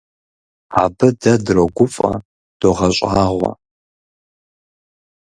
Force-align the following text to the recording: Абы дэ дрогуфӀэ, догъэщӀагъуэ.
Абы 0.83 1.07
дэ 1.19 1.33
дрогуфӀэ, 1.45 2.13
догъэщӀагъуэ. 2.59 3.51